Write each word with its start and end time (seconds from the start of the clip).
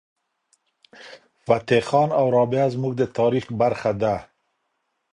فتح 1.45 1.81
خان 1.89 2.09
او 2.19 2.25
رابعه 2.35 2.67
زموږ 2.73 2.93
د 2.97 3.03
تاریخ 3.17 3.45
برخه 3.61 3.91
ده. 4.01 4.15